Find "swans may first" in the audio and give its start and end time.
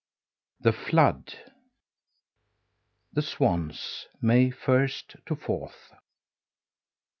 3.21-5.15